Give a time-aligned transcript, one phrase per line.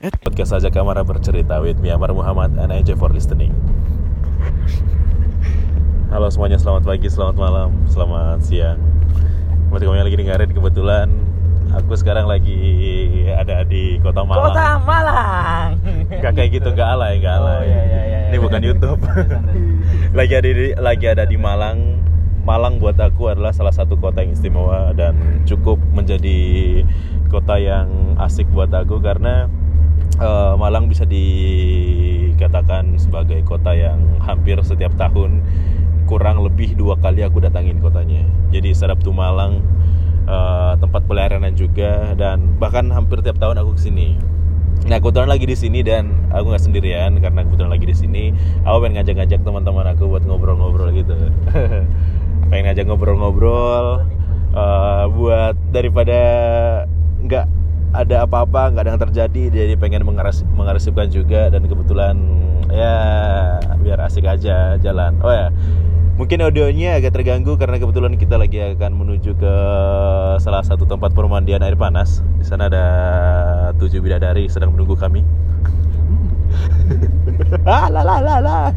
[0.00, 3.52] Eh, podcast saja Kamara bercerita with me Amar Muhammad and AJ for listening.
[6.08, 8.80] Halo semuanya, selamat pagi, selamat malam, selamat siang.
[9.68, 11.08] Buat kamu yang lagi dengerin kebetulan
[11.76, 12.56] aku sekarang lagi
[13.28, 14.56] ada di Kota Malang.
[14.56, 15.68] Kota Malang.
[16.08, 17.68] Gak kayak gitu, gak alay, gak Oh, alay.
[17.68, 18.42] iya, iya, iya, Ini iya.
[18.42, 19.00] bukan YouTube.
[20.18, 21.78] lagi ada di lagi ada di Malang.
[22.40, 26.40] Malang buat aku adalah salah satu kota yang istimewa dan cukup menjadi
[27.28, 29.44] kota yang asik buat aku karena
[30.20, 35.40] eh, Malang bisa dikatakan sebagai kota yang hampir setiap tahun
[36.04, 38.26] kurang lebih dua kali aku datangin kotanya.
[38.52, 39.64] Jadi Saraptu Malang
[40.28, 44.08] eh, tempat pelayanan juga dan bahkan hampir tiap tahun aku ke sini.
[44.80, 48.24] Nah kebetulan lagi di sini dan aku nggak sendirian karena kebetulan lagi di sini.
[48.64, 51.16] Aku pengen ngajak-ngajak teman-teman aku buat ngobrol-ngobrol gitu.
[52.50, 54.02] pengen ngajak ngobrol-ngobrol
[54.56, 56.20] eh, buat daripada
[57.20, 57.59] nggak
[57.90, 62.14] ada apa-apa nggak ada yang terjadi jadi pengen mengaras mengarsipkan juga dan kebetulan
[62.70, 62.94] ya
[63.82, 65.18] biar asik aja jalan.
[65.24, 65.50] Oh ya
[66.20, 69.54] Mungkin audionya agak terganggu karena kebetulan kita lagi akan menuju ke
[70.36, 72.20] salah satu tempat pemandian air panas.
[72.36, 72.86] Di sana ada
[73.80, 75.24] tujuh bidadari sedang menunggu kami.
[77.64, 78.68] ah, la la la la.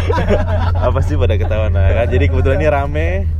[0.90, 2.10] Apa sih pada ketawa nah, kan?
[2.10, 3.30] Jadi kebetulan ini rame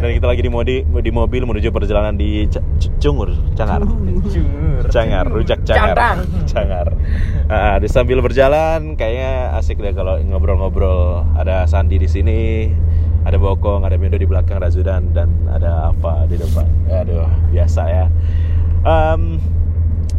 [0.00, 3.84] dan kita lagi di modi, di mobil menuju perjalanan di C- C- Cungur, Cangar.
[4.32, 4.82] Jur.
[4.88, 5.94] Cangar, rujak Cangar.
[5.94, 6.18] Cantang.
[6.50, 6.86] Cangar.
[7.52, 11.22] Ah, di sambil berjalan kayaknya asik deh kalau ngobrol-ngobrol.
[11.36, 12.72] Ada Sandi di sini,
[13.22, 16.66] ada Bokong, ada Mendo di belakang, ada Zudan dan ada apa di depan.
[16.88, 18.06] Aduh, biasa ya.
[18.82, 19.38] Em,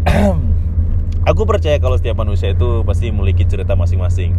[1.30, 4.38] aku percaya kalau setiap manusia itu pasti memiliki cerita masing-masing.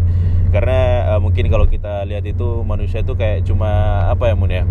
[0.55, 4.65] Karena eh, mungkin kalau kita lihat itu manusia itu kayak cuma apa ya Mun ya?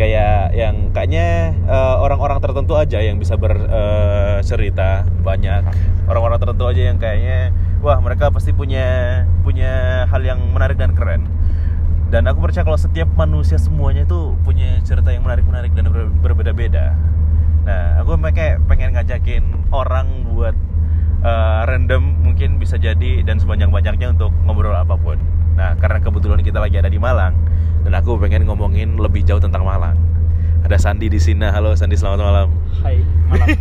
[0.00, 5.68] Kayak yang kayaknya eh, orang-orang tertentu aja yang bisa bercerita banyak.
[6.08, 7.52] Orang-orang tertentu aja yang kayaknya
[7.84, 11.28] wah mereka pasti punya punya hal yang menarik dan keren.
[12.08, 16.96] Dan aku percaya kalau setiap manusia semuanya itu punya cerita yang menarik-menarik dan ber- berbeda-beda.
[17.68, 20.56] Nah aku kayak pengen ngajakin orang buat
[21.20, 25.20] eh, random mungkin bisa jadi dan sebanyak-banyaknya untuk ngobrol apa pun
[25.60, 27.36] nah karena kebetulan kita lagi ada di Malang
[27.84, 30.10] dan aku pengen ngomongin lebih jauh tentang Malang.
[30.64, 31.48] Ada Sandi di sini.
[31.48, 32.48] Halo Sandi, selamat malam.
[32.84, 33.48] Hai, malam.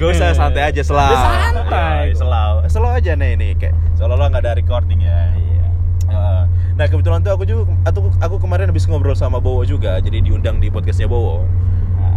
[0.00, 1.04] Gak usah santai aja selau.
[1.04, 2.16] Ya, santai.
[2.16, 2.64] Selau.
[2.68, 5.36] Selau aja nih ini kayak seolah-olah nggak ada recording ya.
[5.36, 5.66] Iya.
[6.08, 6.42] Uh,
[6.78, 10.62] Nah kebetulan tuh aku juga aku, aku kemarin habis ngobrol sama Bowo juga, jadi diundang
[10.62, 11.42] di podcastnya Bowo.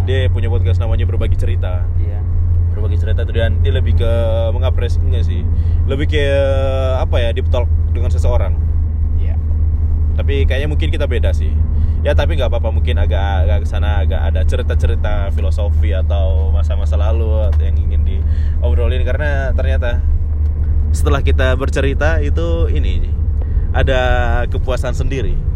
[0.06, 1.82] Dia punya podcast namanya Berbagi Cerita.
[1.98, 2.22] Iya.
[2.72, 4.12] Berbagi cerita tuh dan dia lebih ke
[4.56, 5.42] mengapresiasi enggak sih,
[5.86, 6.26] lebih ke
[6.98, 8.56] apa ya deep talk dengan seseorang.
[9.20, 9.36] Iya.
[10.18, 11.52] tapi kayaknya mungkin kita beda sih.
[12.02, 12.74] Ya tapi nggak apa-apa.
[12.74, 19.06] Mungkin agak agak ke sana agak ada cerita-cerita filosofi atau masa-masa lalu yang ingin diobrolin.
[19.06, 20.02] Karena ternyata
[20.92, 23.08] setelah kita bercerita itu ini
[23.72, 24.02] ada
[24.52, 25.51] kepuasan sendiri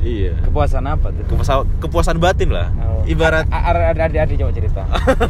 [0.00, 1.24] iya Kepuasan apa tuh?
[1.26, 3.02] kepuasan kepuasan batin lah Oh.
[3.04, 4.82] ibarat ada ada ada coba cerita.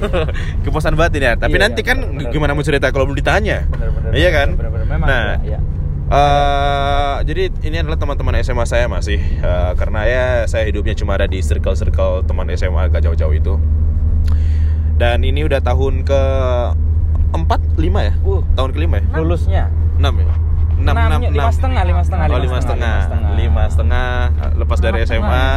[0.65, 2.31] kepuasan batin ya tapi Iya, nanti iya, kan benar.
[2.31, 4.11] gimana mau cerita kalau belum ditanya Bener-bener.
[4.13, 4.87] iya kan Bener-bener.
[4.87, 5.07] Memang.
[5.07, 5.59] nah iya.
[6.09, 11.25] Eh, jadi ini adalah teman-teman SMA saya masih Eh, karena ya saya hidupnya cuma ada
[11.25, 13.55] di circle-circle teman SMA agak jauh-jauh itu.
[14.97, 16.21] Dan ini udah tahun ke
[17.31, 18.13] empat lima ya?
[18.19, 18.41] Uh.
[18.55, 19.05] Tahun kelima ya?
[19.15, 19.65] Lulusnya.
[19.95, 20.33] Enam ya?
[20.79, 22.97] Enam, enam, lima setengah, lima setengah, Oh, lima setengah,
[23.35, 25.49] lima setengah eh, lepas dari SMA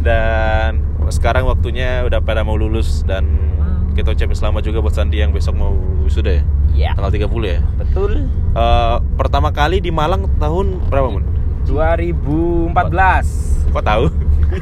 [0.00, 0.68] dan
[1.08, 3.24] sekarang waktunya udah pada mau lulus dan
[3.60, 3.92] Hmm.
[3.92, 6.42] kita ucapin selamat juga buat Sandi yang besok mau wisuda ya?
[6.70, 6.90] Iya.
[6.94, 7.60] Tanggal 30 ya?
[7.76, 8.10] Betul.
[8.50, 11.22] Eh, pertama kali di Malang tahun berapa mun?
[11.66, 13.66] 2014.
[13.68, 14.04] Kok tahu?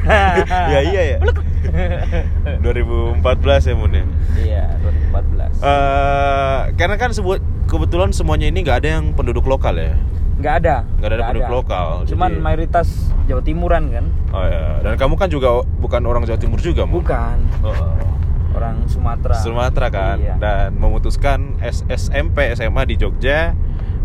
[0.73, 1.17] ya iya ya.
[2.59, 4.03] 2014 ya mun ya.
[4.35, 4.63] Iya,
[5.13, 5.51] 2014.
[5.59, 9.93] Eh, karena kan sebut kebetulan semuanya ini nggak ada yang penduduk lokal ya.
[10.39, 10.75] Nggak ada.
[10.97, 11.87] Nggak ada penduduk lokal.
[12.05, 12.87] Cuman jadi- mayoritas
[13.25, 14.05] Jawa Timuran kan?
[14.31, 14.81] Oh ya.
[14.81, 16.99] Dan kamu kan juga bukan orang Jawa Timur juga, Mun?
[16.99, 17.37] Bukan.
[17.61, 17.75] Oh.
[18.49, 19.35] Orang Sumatera.
[19.35, 20.35] Sumatera kan Iya.
[20.35, 23.53] dan memutuskan SMP SMA di Jogja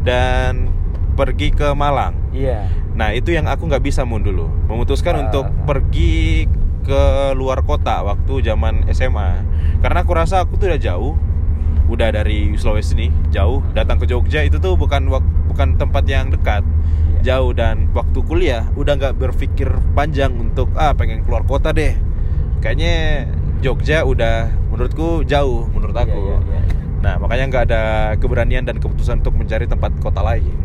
[0.04, 0.68] dan
[1.14, 2.12] pergi ke Malang.
[2.30, 2.68] Iya.
[2.92, 5.20] Nah itu yang aku nggak bisa mun dulu memutuskan Ah.
[5.24, 6.44] untuk pergi
[6.84, 7.02] ke
[7.32, 9.40] luar kota waktu zaman SMA
[9.80, 11.16] karena aku rasa aku tuh udah jauh
[11.84, 15.08] udah dari Sulawesi nih jauh datang ke Jogja itu tuh bukan
[15.48, 16.64] bukan tempat yang dekat
[17.24, 17.40] Iya.
[17.40, 21.96] jauh dan waktu kuliah udah nggak berpikir panjang untuk ah pengen keluar kota deh
[22.60, 23.24] kayaknya
[23.60, 26.60] Jogja udah menurutku jauh menurut aku Iya, iya, iya.
[27.04, 27.82] Nah, makanya nggak ada
[28.16, 30.56] keberanian dan keputusan untuk mencari tempat kota lain.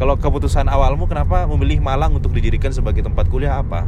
[0.00, 3.84] Kalau keputusan awalmu kenapa memilih Malang untuk didirikan sebagai tempat kuliah apa?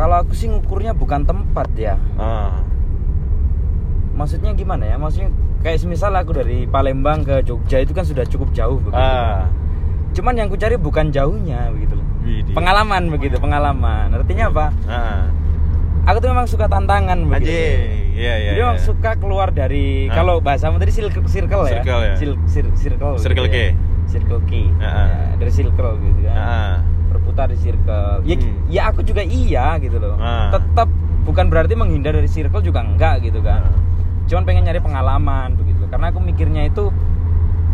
[0.00, 2.00] Kalau aku sih ngukurnya bukan tempat ya.
[2.16, 2.64] Ah,
[4.20, 8.52] maksudnya gimana ya maksudnya kayak semisal aku dari Palembang ke Jogja itu kan sudah cukup
[8.52, 9.48] jauh begitu Ah.
[10.12, 12.52] cuman yang ku cari bukan jauhnya begitu loh Widih.
[12.52, 15.24] pengalaman begitu pengalaman artinya apa Ah.
[16.04, 17.80] aku tuh memang suka tantangan begitu Anjing.
[18.10, 18.50] Iya, iya.
[18.50, 18.84] jadi memang iya.
[18.84, 20.14] suka keluar dari Ah.
[20.14, 22.14] kalau bahasa tadi circle, circle ya Circle ya.
[22.20, 23.72] Sil- cir- circle Circle gitu ya.
[23.72, 23.76] K.
[24.06, 24.84] circle K ah.
[24.84, 24.96] Ya,
[25.38, 26.74] dari circle gitu kan Ah.
[27.08, 28.54] berputar di circle ya, Hmm.
[28.66, 30.50] ya aku juga iya gitu loh Ah.
[30.50, 30.88] tetap
[31.22, 33.74] bukan berarti menghindar dari circle juga enggak gitu kan Ah.
[34.30, 36.94] Cuman pengen nyari pengalaman begitu karena aku mikirnya itu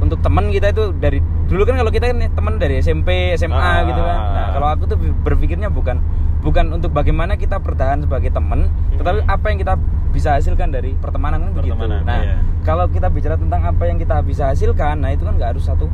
[0.00, 3.84] untuk temen kita itu dari dulu kan kalau kita kan temen dari SMP SMA Ah.
[3.84, 6.00] gitu kan nah kalau aku tuh berpikirnya bukan
[6.40, 9.28] bukan untuk bagaimana kita bertahan sebagai tetapi Hmm.
[9.28, 9.74] apa yang kita
[10.16, 12.40] bisa hasilkan dari pertemanan kan begitu nah iya.
[12.64, 15.92] kalau kita bicara tentang apa yang kita bisa hasilkan nah itu kan nggak harus satu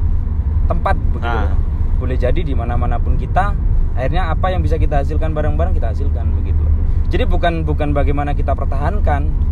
[0.70, 1.58] tempat begitu Ah.
[1.99, 3.50] boleh jadi di mana mana pun kita
[3.93, 6.62] akhirnya apa yang bisa kita hasilkan bareng-bareng kita hasilkan begitu
[7.12, 9.52] jadi bukan bukan bagaimana kita pertahankan.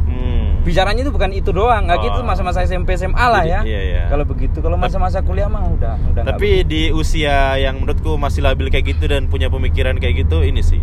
[0.61, 2.05] Bicaranya itu bukan itu doang nggak Oh.
[2.05, 4.03] gitu masa-masa SMP SMA lah ya Iya, iya.
[4.07, 8.69] kalau begitu kalau masa-masa kuliah mah udah udah Tapi di usia yang menurutku masih labil
[8.69, 10.81] kayak gitu dan punya pemikiran kayak gitu ini sih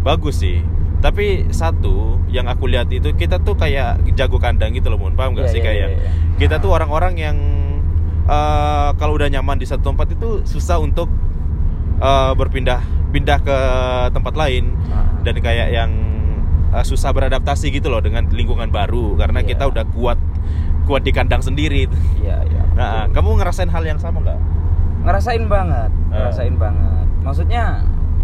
[0.00, 0.60] bagus sih.
[0.98, 5.12] Tapi satu yang aku lihat itu kita tuh kayak jago kandang gitu loh, Mun.
[5.12, 6.10] Paham nggak Iya, sih iya, kayak iya, iya.
[6.36, 7.36] kita tuh orang-orang yang
[8.24, 11.06] eh, kalau udah nyaman di satu tempat itu susah untuk
[11.98, 13.58] eh, berpindah pindah ke
[14.10, 15.06] tempat lain Ah.
[15.22, 15.90] dan kayak yang
[16.74, 19.48] eh, susah beradaptasi gitu loh dengan lingkungan baru karena Iya.
[19.50, 20.18] kita udah kuat
[20.84, 21.86] kuat di kandang sendiri.
[22.18, 23.14] iya iya Nah, betul.
[23.14, 24.40] kamu ngerasain hal yang sama nggak?
[25.00, 26.16] ngerasain banget Ah.
[26.18, 27.64] ngerasain banget maksudnya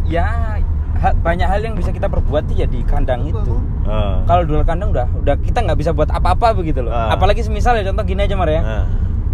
[0.03, 0.57] ya
[0.95, 3.37] ha- banyak hal yang bisa kita perbuat ya di kandang itu
[3.83, 4.17] Eh.
[4.25, 7.13] kalau di luar kandang udah udah kita nggak bisa buat apa-apa begitu loh Ah.
[7.13, 8.85] apalagi semisal ya contoh gini aja Mar ya Ah.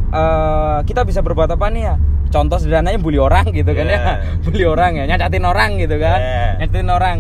[0.09, 1.95] Eh, kita bisa berbuat apa nih ya
[2.29, 4.17] contoh sederhananya bully orang gitu kan ya Yeah.
[4.45, 6.51] bully orang ya nyacatin orang gitu kan Yeah.
[6.59, 7.17] nyacatin orang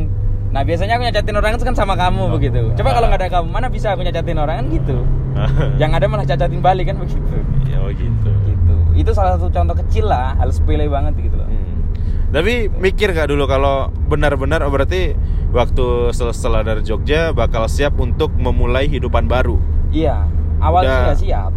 [0.57, 2.73] nah biasanya aku nyacatin orang itu kan sama kamu begitu.
[2.73, 4.57] coba kalau nggak ada kamu mana bisa aku nyacatin orang?
[4.57, 4.97] Kan gitu.
[5.85, 7.37] Yang ada malah cacatin balik kan begitu.
[7.69, 8.31] Ya oh gitu.
[8.49, 8.75] gitu.
[8.97, 11.45] Itu salah satu contoh kecil lah hal sepele banget gitu loh.
[11.45, 11.93] Hmm.
[12.33, 15.13] Tapi mikir gak dulu kalau benar-benar oh berarti
[15.53, 19.61] waktu setelah dari Jogja bakal siap untuk memulai hidupan baru.
[19.93, 20.25] iya.
[20.57, 21.53] Awalnya Udah- nggak siap.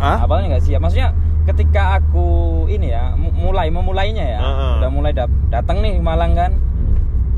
[0.00, 0.18] Hah?
[0.24, 0.80] awalnya nggak siap.
[0.80, 1.12] Maksudnya
[1.44, 2.26] ketika aku
[2.64, 4.40] ini ya mu- mulai memulainya ya.
[4.40, 4.72] Heeh.
[4.80, 6.56] udah mulai dat- datang nih Malang kan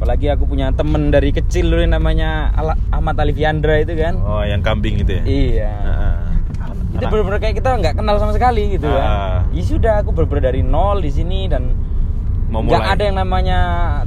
[0.00, 4.40] apalagi aku punya temen dari kecil dulu yang namanya Ala- Ahmad Alifiandra itu kan Oh,
[4.40, 5.22] yang kambing gitu ya.
[5.22, 6.16] iya Heeh.
[6.90, 8.96] itu bener-bener kayak kita nggak kenal sama sekali gitu Ah.
[9.44, 11.76] kan ya sudah aku bener-bener dari nol di sini dan
[12.48, 13.58] nggak ada yang namanya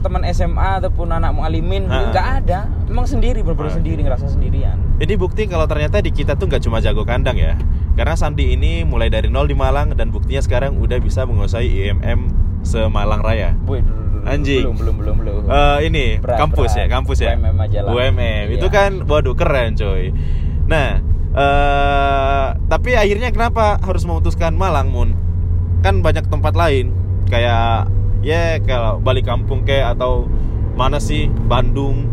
[0.01, 2.05] teman SMA ataupun anak mualimin gitu.
[2.09, 3.77] Nggak ada memang sendiri bener-bener Ah.
[3.77, 7.53] sendiri ngerasa sendirian Ini bukti kalau ternyata di kita tuh nggak cuma jago kandang ya.
[7.93, 12.33] Karena Sandi ini mulai dari nol di Malang dan buktinya sekarang udah bisa menguasai IMM
[12.63, 13.53] semalang Raya.
[13.59, 13.85] Boy.
[14.25, 14.63] Anjing.
[14.63, 16.79] belum belum belum belum Eh, ini Berat, kampus berat.
[16.79, 17.31] ya, kampus ya.
[17.33, 17.91] UMM aja lah.
[17.91, 18.45] UMM.
[18.51, 18.73] Itu Iya.
[18.73, 20.15] kan waduh keren coy.
[20.65, 20.89] Nah,
[21.33, 25.09] eh tapi akhirnya kenapa harus memutuskan Malang, Mun?
[25.81, 26.95] Kan banyak tempat lain
[27.27, 27.91] kayak
[28.21, 30.23] ya kalau balik kampung kayak atau
[30.73, 32.07] mana sih Bandung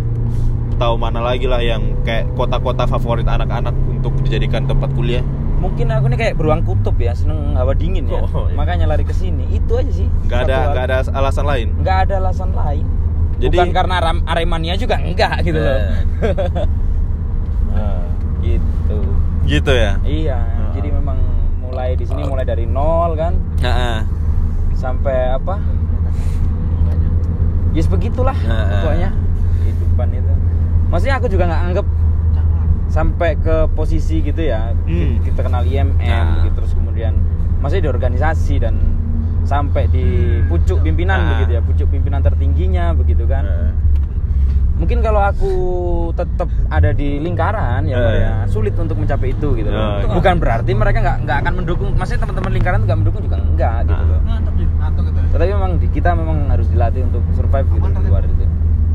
[0.75, 5.23] atau mana lagi lah yang kayak kota-kota favorit anak-anak untuk dijadikan tempat kuliah.
[5.61, 8.19] Mungkin aku nih kayak beruang kutub ya seneng hawa dingin ya.
[8.19, 8.57] Oh, iya.
[8.57, 9.45] makanya lari ke sini.
[9.51, 10.09] Itu aja sih.
[10.25, 11.69] Nggak ada nggak ada alasan lain.
[11.79, 12.87] nggak ada alasan lain.
[13.39, 15.77] Jadi- bukan karena Aram- Aremania juga enggak gitu loh.
[17.71, 18.03] Ah,
[18.41, 18.99] gitu.
[19.47, 19.95] Gitu ya.
[20.03, 20.73] iya Ah.
[20.73, 21.19] jadi memang
[21.61, 23.37] mulai di sini mulai dari nol kan?
[23.59, 23.99] Heeh.
[24.73, 25.61] sampai apa?
[27.71, 28.81] Yes begitulah Ah.
[28.81, 29.11] pokoknya.
[29.61, 30.33] Kehidupan itu.
[30.89, 31.87] Maksudnya aku juga nggak anggap
[32.91, 35.23] sampai ke posisi gitu ya Hmm.
[35.23, 36.43] kita kenal IMM Nah.
[36.43, 37.15] gitu terus kemudian
[37.59, 38.75] masih di organisasi dan
[39.43, 40.05] sampai di
[40.45, 41.29] pucuk pimpinan Nah.
[41.33, 43.73] begitu ya pucuk pimpinan tertingginya begitu kan Heeh.
[44.75, 45.53] mungkin kalau aku
[46.13, 48.17] tetap ada di lingkaran ya, Eh.
[48.19, 49.77] ya, sulit untuk mencapai itu gitu loh.
[49.77, 50.09] Oh, iya.
[50.11, 53.77] bukan berarti mereka nggak nggak akan mendukung maksudnya teman-teman lingkaran tuh nggak mendukung juga enggak
[53.87, 54.09] gitu Ah.
[54.09, 54.21] loh
[55.31, 58.35] tetapi memang kita memang harus dilatih untuk survive gitu di luar itu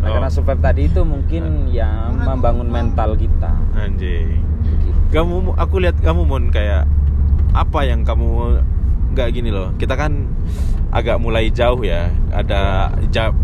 [0.06, 0.16] nah, Oh.
[0.22, 4.46] karena survive tadi itu mungkin ya membangun mental kita Anjing.
[4.86, 5.00] Gitu.
[5.10, 6.86] Kamu aku lihat kamu Mon kayak
[7.58, 8.62] apa yang kamu
[9.18, 9.74] nggak gini loh.
[9.82, 10.30] Kita kan
[10.94, 12.12] agak mulai jauh ya.
[12.30, 12.94] Ada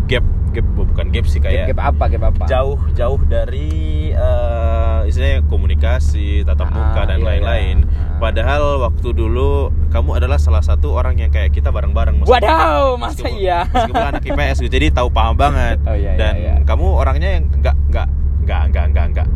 [0.06, 3.70] gap gap bukan gap sih kayak Gap, gap apa gap apa jauh jauh dari
[4.12, 4.70] eh
[5.02, 7.76] istilahnya komunikasi, tatap Ah, muka dan iya, lain-lain.
[7.80, 7.90] iya.
[7.90, 8.18] Ah.
[8.18, 9.50] Padahal waktu dulu
[9.88, 12.22] kamu adalah salah satu orang yang kayak kita bareng-bareng.
[12.22, 15.76] wadaw masa meskipun- iya Meskipun anak IPS gitu, jadi tahu paham banget.
[15.84, 16.54] Oh, iya, iya, Dan iya.
[16.62, 18.06] kamu orangnya yang enggak enggak
[18.40, 19.28] enggak enggak enggak enggak.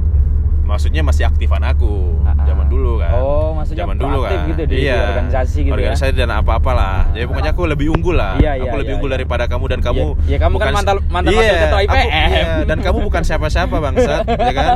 [0.77, 2.45] Maksudnya masih aktifan aku Ah, ah.
[2.45, 3.17] zaman dulu kan.
[3.17, 4.45] Oh, maksudnya zaman dulu kan.
[4.45, 5.09] gitu di iya.
[5.09, 5.77] organisasi gitu ya?
[5.89, 7.09] Organisasi dan apa-apalah.
[7.09, 7.17] Ah.
[7.17, 8.37] Jadi pokoknya aku lebih unggul lah.
[8.37, 9.17] Iya, iya, aku lebih iya, unggul iya.
[9.17, 10.05] daripada kamu dan kamu.
[10.05, 12.29] Iya, iya, kamu kan bukan- mantan- mantan Iya, ketua aku- IPM.
[12.29, 14.69] iya, dan kamu bukan siapa-siapa bangsat, ya kan?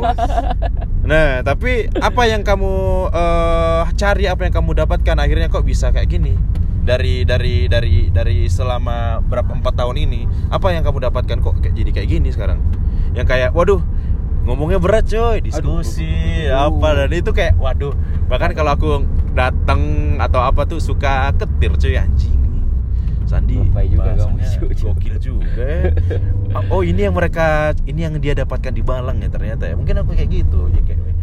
[1.04, 2.72] Nah, tapi apa yang kamu
[3.12, 6.32] eh, cari, apa yang kamu dapatkan akhirnya kok bisa kayak gini?
[6.80, 11.90] Dari dari dari dari selama berapa empat tahun ini, apa yang kamu dapatkan kok jadi
[11.92, 12.56] kayak gini sekarang?
[13.12, 13.84] Yang kayak, waduh,
[14.44, 16.08] ngomongnya berat coy, diskusi
[16.48, 16.72] Aduh.
[16.72, 17.92] apa dan itu kayak, waduh,
[18.26, 18.90] bahkan kalau aku
[19.36, 21.94] datang atau apa tuh suka ketir coy.
[21.96, 22.40] Anjing.
[23.30, 24.18] Sandi Lebay juga
[24.74, 25.94] gokil juga ya.
[26.74, 29.78] oh ini yang mereka ini yang dia dapatkan di Balang ya ternyata ya.
[29.78, 30.66] Mungkin aku kayak gitu.
[30.74, 31.14] Ya kayak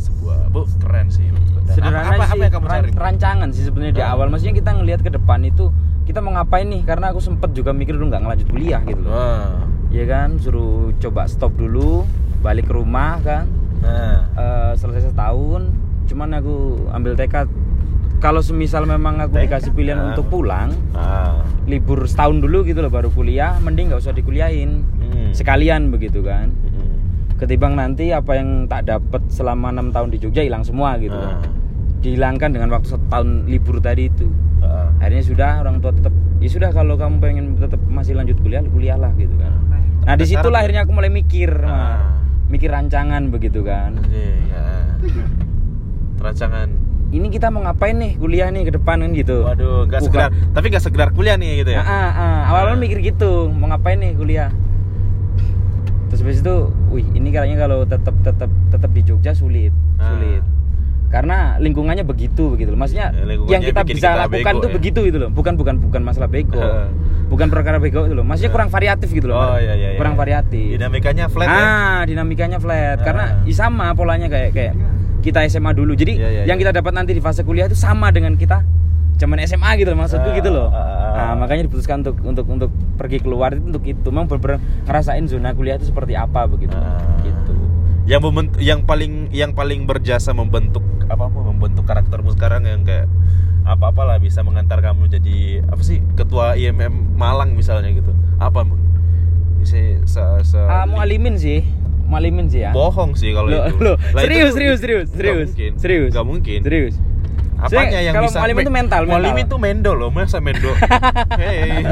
[0.00, 2.90] sebuah bu keren sih Dan sederhana apa, apa, sih apa yang kamu cari?
[2.96, 4.32] rancangan sih sebenarnya di awal.
[4.32, 5.68] Maksudnya kita ngelihat ke depan itu
[6.08, 6.80] kita mau ngapain nih?
[6.88, 9.12] Karena aku sempet juga mikir dulu nggak ngelanjut kuliah gitu loh.
[9.90, 12.06] Ya kan suruh coba stop dulu
[12.40, 13.44] balik ke rumah kan
[13.80, 15.68] nah Eh, selesai setahun
[16.06, 16.56] cuman aku
[16.90, 17.44] ambil tekad
[18.18, 20.06] kalau semisal memang aku dikasih pilihan Ah.
[20.08, 21.40] untuk pulang ah.
[21.64, 25.32] libur setahun dulu gitu loh baru kuliah mending nggak usah dikuliahin Hmm.
[25.32, 26.96] sekalian begitu kan Hmm.
[27.36, 31.36] ketimbang nanti apa yang tak dapat selama enam tahun di Jogja hilang semua gitu Ah.
[31.36, 31.50] kan
[32.00, 34.28] dihilangkan dengan waktu satu tahun libur tadi itu
[34.60, 34.88] Ah.
[34.98, 39.12] akhirnya sudah orang tua tetap ya sudah kalau kamu pengen tetap masih lanjut kuliah kuliahlah
[39.14, 41.68] gitu kan nah Ada di situlah syarat akhirnya aku mulai mikir Ah.
[41.68, 41.98] Mar.
[42.48, 44.98] mikir rancangan begitu kan Iya.
[46.18, 46.68] Rancangan.
[47.10, 49.98] ini kita mau ngapain nih kuliah nih ke depan kan gitu Waduh, Bukan.
[50.00, 51.80] sekedar, tapi nggak sekedar kuliah nih gitu ya.
[51.80, 52.10] Ah, ah,
[52.46, 52.62] ah.
[52.62, 52.74] Ah.
[52.76, 54.50] mikir gitu mau ngapain nih kuliah
[56.06, 56.56] terus habis itu
[56.88, 60.10] wih ini kayaknya kalau tetap tetap tetap di Jogja sulit Ah.
[60.10, 60.42] sulit
[61.08, 64.74] karena lingkungannya begitu begitu loh maksudnya Ya, yang kita bisa kita lakukan bego itu ya.
[64.74, 66.62] begitu gitu loh bukan bukan bukan masalah bego.
[67.30, 68.54] Bukan perkara bego itu loh maksudnya Ah.
[68.58, 69.94] kurang variatif gitu loh Oh iya iya.
[69.94, 69.98] iya.
[69.98, 71.54] kurang variatif Dinamikanya flat ya.
[71.54, 73.04] ah dinamikanya flat Ah.
[73.06, 74.74] karena ya sama polanya kayak kayak
[75.20, 76.62] kita SMA dulu jadi Iya, iya, yang iya.
[76.66, 78.66] kita dapat nanti di fase kuliah itu sama dengan kita
[79.14, 81.12] zaman SMA gitu loh maksudku Ah, gitu loh ah, ah, ah.
[81.14, 85.54] nah, makanya diputuskan untuk untuk untuk pergi keluar itu untuk itu memang benar ngerasain zona
[85.54, 86.74] kuliah itu seperti apa begitu
[87.22, 87.54] gitu
[88.08, 88.26] yang
[88.58, 93.06] yang paling yang paling berjasa membentuk apa membentuk karaktermu sekarang yang kayak
[93.70, 98.10] apa apalah bisa mengantar kamu jadi apa sih ketua IMM Malang misalnya gitu.
[98.36, 98.82] Apa mun
[99.56, 101.62] bisa se, se ah mau alimin sih.
[102.04, 102.74] Mau alimin sih ya.
[102.74, 103.62] Bohong sih kalau itu.
[103.78, 105.72] loh, Lah, itu serius, tuh- serius, serius, serius, mungkin.
[105.78, 106.60] serius, nggak mungkin.
[106.60, 106.96] Serius.
[107.60, 109.12] apanya yang kalau bisa mualimin itu mental, mental.
[109.12, 110.08] mualimin itu mendo loh.
[110.08, 110.72] Masa mendo?
[111.40, 111.84] Hei,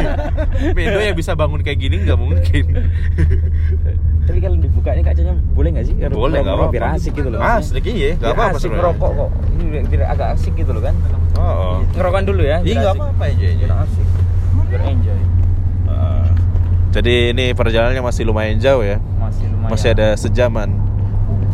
[0.73, 2.65] mendo yang bisa bangun kayak gini nggak mungkin
[4.29, 5.95] Tapi kalau dibuka ini kacanya boleh nggak sih?
[5.97, 7.41] Boleh nggak ngerokok apa biar asik gitu loh.
[7.41, 9.31] asik iya nggak Biar apa apa asik ngerokok kok.
[9.49, 10.95] Ini biar- agak asik gitu loh kan.
[11.35, 11.77] oh, oh.
[11.97, 12.57] Ngerokokan dulu ya.
[12.61, 13.01] iya nggak asik.
[13.01, 14.07] apa apa aja Biar asik.
[14.69, 15.21] Biar enjoy.
[15.89, 16.29] Ah.
[16.93, 19.01] Jadi ini perjalanannya masih lumayan jauh ya.
[19.17, 19.71] Masih lumayan.
[19.73, 20.69] Masih ada sejaman,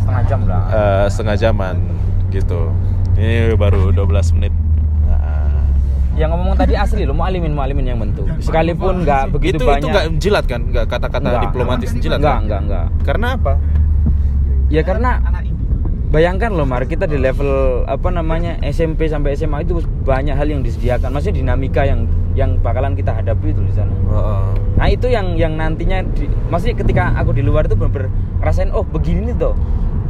[0.03, 0.63] setengah jam lah.
[0.67, 1.75] eh, setengah jaman
[2.35, 2.61] gitu.
[3.15, 4.51] Ini baru 12 menit.
[6.15, 8.23] Yang ngomong tadi asli loh, mau alimin mau alimin yang bentuk.
[8.39, 9.79] Sekalipun nggak begitu itu banyak.
[9.83, 10.61] itu nggak jilat kan?
[10.71, 12.43] Nggak kata-kata diplomatis jilat Nggak, kan?
[12.47, 12.85] nggak, nggak.
[13.03, 13.53] Karena apa?
[14.71, 15.11] Ya karena
[16.09, 20.63] bayangkan loh Mar, kita di level apa namanya SMP sampai SMA itu banyak hal yang
[20.63, 21.11] disediakan.
[21.11, 23.91] Maksudnya dinamika yang yang bakalan kita hadapi itu di sana.
[24.11, 28.11] Oh, Nah itu yang yang nantinya, di, maksudnya ketika aku di luar itu bener-bener
[28.43, 29.55] ngerasain oh begini nih tuh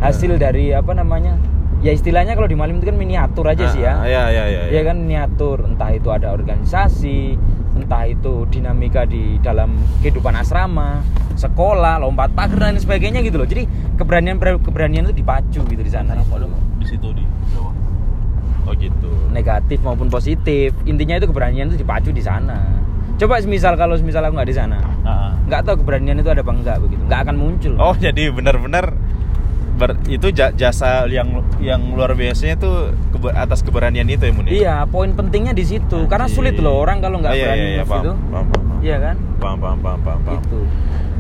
[0.01, 1.38] hasil dari apa namanya
[1.86, 4.01] ya istilahnya kalau di Malim itu kan miniatur aja sih ya.
[4.10, 4.62] Ya, ya, ya.
[4.74, 7.38] Ya kan miniatur, entah itu ada organisasi,
[7.77, 11.06] entah itu dinamika di dalam kehidupan asrama,
[11.38, 13.46] sekolah, lompat pagar dan sebagainya gitu loh.
[13.46, 13.70] Jadi
[14.01, 16.18] keberanian keberanian itu dipacu gitu di sana.
[16.18, 17.22] Di situ di
[17.54, 17.74] bawah.
[18.65, 19.12] Oh gitu.
[19.30, 22.82] Negatif maupun positif, intinya itu keberanian itu dipacu di sana.
[23.15, 24.75] Coba semisal kalau semisal aku nggak di sana,
[25.08, 25.32] Ah.
[25.48, 27.74] nggak tahu keberanian itu ada apa enggak begitu, nggak akan muncul.
[27.80, 28.92] Oh jadi benar-benar
[29.75, 31.29] ber- itu ja- jasa yang
[31.60, 32.75] yang luar biasanya tuh
[33.12, 34.51] kebe- atas keberanian itu ya Mun ya?
[34.51, 36.08] Iya, poin pentingnya di situ.
[36.08, 38.12] Karena sulit loh orang kalau nggak Ah, iya, berani iya, iya, paham, itu.
[38.12, 38.79] paham, paham, paham.
[38.79, 39.15] Iya kan?
[39.36, 40.39] paham paham paham paham, paham.
[40.39, 40.60] Itu.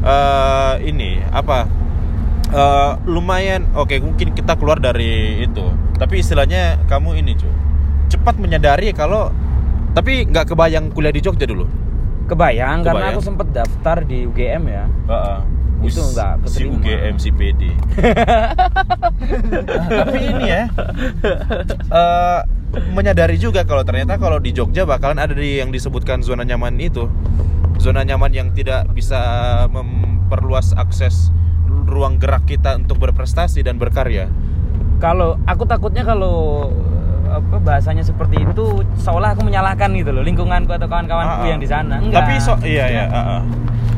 [0.01, 1.57] Eh, ini apa
[2.45, 7.49] Eh, lumayan oke mungkin kita keluar dari itu tapi istilahnya kamu ini cuy
[8.07, 9.33] cepat menyadari kalau
[9.91, 11.65] tapi nggak kebayang kuliah di Jogja dulu
[12.25, 13.13] Kebayang, karena Kebayang.
[13.13, 14.85] aku sempet daftar di UGM ya.
[15.85, 16.73] Itu Wis, nggak si keterima.
[16.75, 17.61] UGM si PD
[19.91, 20.63] tapi ini ya
[21.87, 22.39] eh,
[22.91, 27.07] menyadari juga kalau ternyata kalau di Jogja bakalan ada di yang disebutkan zona nyaman itu
[27.77, 29.17] zona nyaman yang tidak bisa
[29.69, 31.29] memperluas akses
[31.85, 34.27] ruang gerak kita untuk berprestasi dan berkarya
[34.95, 36.65] Kalau aku takutnya kalau
[37.25, 41.49] apa bahasanya seperti itu seolah aku menyalahkan gitu loh lingkunganku atau kawan-kawanku Ah, ah.
[41.51, 41.99] yang di sana.
[41.99, 42.23] Enggak.
[42.23, 43.43] tapi so iya iya ah.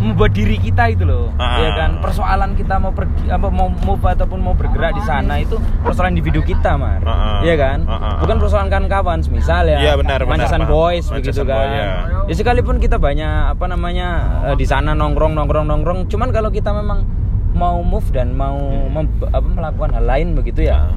[0.08, 1.30] Membuat diri kita itu loh.
[1.36, 1.58] Ah.
[1.58, 1.92] Iya kan?
[2.00, 6.40] Persoalan kita mau pergi apa mau move ataupun mau bergerak di sana itu persoalan individu
[6.42, 7.00] kita, Mar.
[7.02, 7.40] Ah, ah.
[7.42, 7.80] Iya kan?
[7.84, 8.16] Ah, ah.
[8.20, 9.78] Bukan persoalan kawan-kawan, misal ya.
[9.78, 11.56] Iya, benar, Mancasan boys begitu Mancasan kan.
[11.56, 11.88] boy, ya.
[12.24, 14.08] Ya sekalipun kita banyak apa namanya
[14.46, 17.04] eh, di sana nongkrong nongkrong nongkrong, cuman kalau kita memang
[17.52, 20.94] mau move dan mau mem- apa, melakukan hal lain begitu ya Ah.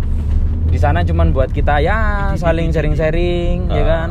[0.67, 1.99] di sana cuman buat kita ya
[2.37, 3.87] saling sharing-sharing ya Ah.
[3.87, 4.11] kan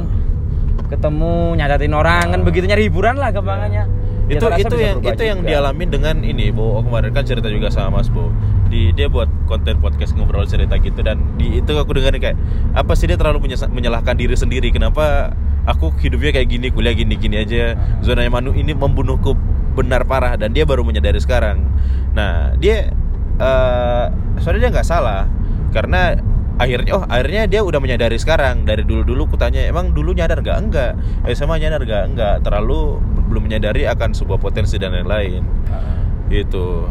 [0.88, 3.86] ketemu nyacatin orang kan begitu nyari hiburan lah gampangannya Ya,
[4.29, 5.50] itu itu yang itu yang juga.
[5.50, 8.29] dialami dengan ini Bo Oh, kemarin kan cerita juga sama Mas Bo
[8.69, 12.38] di dia buat konten podcast ngobrol cerita gitu dan di itu aku dengar kayak
[12.77, 14.69] apa sih dia terlalu menyalahkan diri sendiri?
[14.69, 15.33] Kenapa
[15.65, 17.74] aku hidupnya kayak gini kuliah gini gini aja
[18.05, 19.33] zona manu ini membunuhku
[19.74, 21.65] benar parah dan dia baru menyadari sekarang.
[22.13, 22.93] Nah dia
[23.41, 24.05] eh
[24.38, 25.25] soalnya dia nggak salah
[25.74, 26.17] karena
[26.60, 28.68] akhirnya oh akhirnya dia udah menyadari sekarang.
[28.68, 30.58] Dari dulu dulu kutanya emang dulu nyadar nggak?
[30.60, 30.92] Enggak.
[31.24, 32.04] Eh sama nyadar nggak?
[32.12, 32.36] Enggak.
[32.44, 33.00] Terlalu
[33.32, 35.42] belum menyadari akan sebuah potensi dan lain-lain.
[35.72, 35.98] Ah.
[36.30, 36.86] itu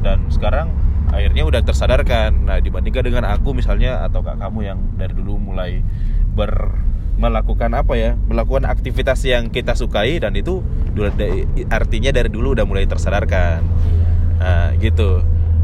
[0.00, 0.72] dan sekarang
[1.12, 2.48] akhirnya udah tersadarkan.
[2.48, 5.84] Nah dibandingkan dengan aku misalnya atau kak kamu yang dari dulu mulai
[6.32, 6.72] ber
[7.12, 10.64] melakukan apa ya melakukan aktivitas yang kita sukai dan itu
[11.68, 13.60] artinya dari dulu udah mulai tersadarkan.
[14.40, 15.20] Nah gitu.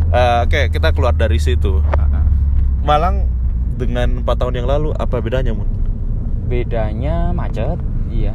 [0.09, 1.85] Eh, oke kita keluar dari situ
[2.81, 3.27] Malang
[3.75, 5.69] dengan empat tahun yang lalu apa bedanya mun?
[6.47, 8.33] Bedanya macet iya.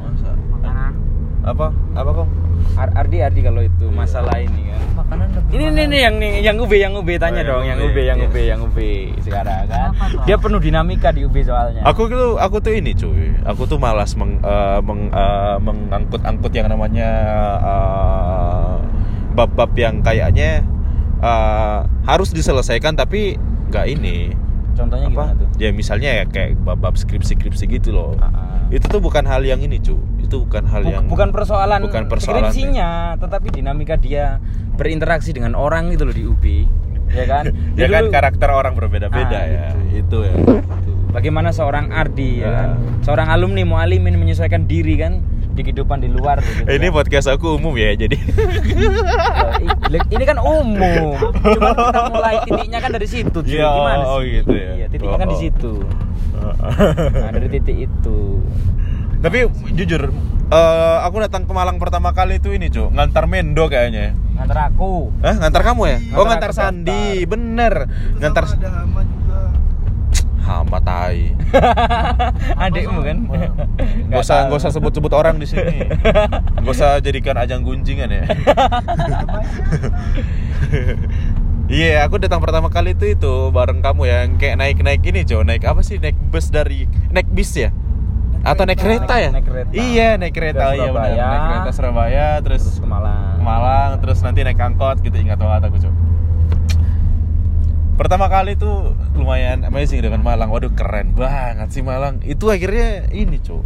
[1.44, 1.76] Apa?
[1.92, 2.28] Apa kok
[2.74, 3.98] Ar- Ardi Ardi kalau itu Iya.
[3.98, 4.80] masalah ini kan.
[4.96, 5.76] Makanan lebih ini mahal.
[5.76, 8.18] nih nih yang nih yang UB yang UB tanya Oh, yang dong yang UB, yang
[8.18, 8.26] iya.
[8.26, 8.78] UB yang UB
[9.20, 9.90] sekarang kan.
[10.24, 11.84] Dia penuh dinamika di UB soalnya.
[11.84, 13.36] Aku tuh aku tuh ini cuy.
[13.44, 17.10] Aku tuh malas meng, eh, meng- eh, mengangkut-angkut yang namanya
[17.60, 18.74] eh,
[19.34, 20.64] bab-bab yang kayaknya
[21.20, 23.36] eh, harus diselesaikan tapi
[23.74, 24.18] nggak ini.
[24.74, 28.18] contohnya gimana tuh Ya misalnya ya kayak bab-bab skripsi-skripsi gitu loh.
[28.18, 28.66] Ah.
[28.70, 29.98] Itu tuh bukan hal yang ini cuy.
[30.20, 34.42] Itu bukan hal Buk- yang bukan persoalan, bukan persoalan skripsinya, tetapi dinamika dia
[34.74, 36.44] berinteraksi dengan orang gitu loh di UB,
[37.08, 37.54] ya kan?
[37.78, 39.66] ya kan dulu- karakter orang berbeda-beda Ah, ya.
[39.94, 40.34] Itu ya.
[40.42, 40.62] Tuh,
[41.14, 42.70] Bagaimana seorang Ardi ya kan?
[42.74, 42.78] Ah.
[43.06, 45.22] Seorang alumni mualimin menyesuaikan diri kan
[45.54, 46.66] di kehidupan di luar gitu.
[46.66, 46.96] Ini kan.
[46.96, 48.18] podcast aku umum ya jadi.
[48.18, 49.62] Ya,
[49.94, 51.14] i- ini kan umum.
[51.32, 53.54] Cuma kita mulai titiknya kan dari situ, cuy.
[53.54, 54.10] Iya, Gimana sih?
[54.10, 54.70] oh gitu ya.
[54.76, 55.42] Iya, titiknya kan di Oh, oh.
[55.42, 55.74] situ.
[57.14, 58.20] Nah, dari titik itu.
[59.20, 59.38] Tapi
[59.72, 60.12] jujur,
[60.50, 62.92] eh, aku datang ke Malang pertama kali itu ini, Cuk.
[62.92, 64.12] Ngantar Mendo kayaknya.
[64.34, 65.14] Ngantar aku.
[65.22, 65.98] Hah, ngantar kamu ya?
[66.12, 67.30] oh, Ngantar ngantar aku Sandi, daftar.
[67.30, 67.74] bener.
[68.20, 68.70] Ngantar ada
[70.44, 71.32] hama tai.
[72.68, 73.18] Adikmu kan?
[74.12, 75.88] Gak usah, gak usah sebut-sebut orang di sini.
[76.64, 78.24] Gak usah jadikan ajang gunjingan ya.
[81.66, 85.48] Iya, aku datang pertama kali itu itu bareng kamu ya, yang kayak naik-naik ini, Cuk.
[85.48, 85.96] Naik apa sih?
[85.98, 87.72] Naik bus dari naik bis ya?
[88.44, 89.32] Atau naik kereta ya?
[89.32, 89.72] Naik kereta.
[89.72, 91.08] Iya, naik kereta Ke iya benar.
[91.08, 91.24] Surabaya.
[91.24, 93.34] Naik kereta Surabaya terus Terus ke Malang.
[93.34, 95.94] ke Malang terus nanti naik angkot gitu ingat banget aku cok
[97.94, 103.38] pertama kali tuh lumayan amazing dengan Malang waduh keren banget sih Malang itu akhirnya ini
[103.38, 103.64] cok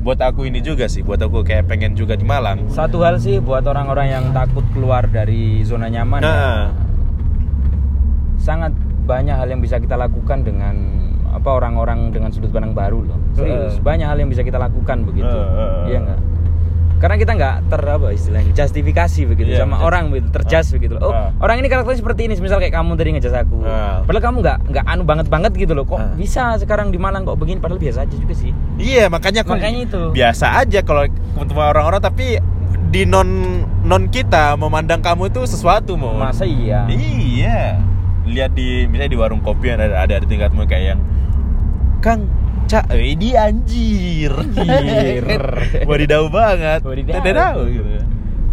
[0.00, 3.40] buat aku ini juga sih buat aku kayak pengen juga di Malang Satu hal sih
[3.40, 6.60] buat orang-orang yang takut keluar dari zona nyaman ya, nah
[8.40, 8.72] sangat
[9.04, 10.74] banyak hal yang bisa kita lakukan dengan
[11.30, 13.18] apa orang-orang dengan sudut pandang baru loh.
[13.36, 13.84] Serius, Heeh.
[13.84, 15.30] banyak hal yang bisa kita lakukan begitu.
[15.30, 15.94] Heeh.
[15.94, 16.20] Iya enggak?
[17.00, 20.92] Karena kita nggak ter apa istilahnya justifikasi begitu Iya, sama menjas- orang begitu, terjas begitu
[20.94, 21.02] loh.
[21.02, 21.32] Oh, Ah.
[21.38, 23.56] orang ini karakternya seperti ini, misal kayak kamu tadi ngejas aku.
[23.62, 24.04] Ah.
[24.04, 25.82] Padahal kamu nggak nggak anu banget banget gitu loh.
[25.82, 26.12] Kok Ah.
[26.12, 28.52] bisa sekarang di Malang kok begini padahal biasa aja juga sih.
[28.76, 30.00] iya makanya aku Makanya itu.
[30.10, 32.36] biasa aja kalau ketemu orang-orang tapi
[32.86, 33.28] di non
[33.80, 36.84] non kita memandang kamu itu sesuatu mau Masa iya?
[36.86, 37.80] Iya.
[38.22, 41.00] Lihat di misalnya di warung kopi ada ada di tingkatmu kayak yang
[41.98, 42.24] Kang
[42.70, 44.30] Cak, eh, ini anjir.
[44.30, 45.26] Anjir.
[45.90, 46.86] Wadidaw banget.
[46.86, 47.66] Wadidaw.
[47.66, 47.98] Gitu.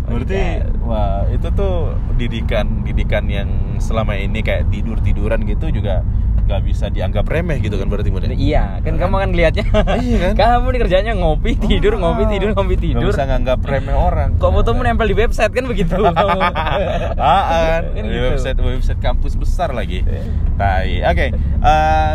[0.09, 0.41] Berarti
[0.81, 6.01] wah, itu tuh didikan didikan yang selama ini kayak tidur-tiduran gitu juga
[6.47, 8.31] nggak bisa dianggap remeh gitu kan berarti Mun, ya?
[8.31, 9.65] Iya, kan kamu kan ngelihatnya.
[9.99, 10.33] Iya kan?
[10.41, 13.11] kamu nih kerjanya ngopi, tidur, ngopi, tidur, ngopi, Nggak tidur.
[13.11, 14.29] bisa nganggap remeh orang.
[14.39, 15.93] Kok fotomu nempel di website kan begitu?
[17.19, 18.31] Ah, Kan di gitu.
[18.31, 20.07] website website kampus besar lagi.
[20.07, 20.23] Iya.
[20.55, 20.91] Tai.
[21.11, 21.25] Oke.
[21.35, 22.13] eh,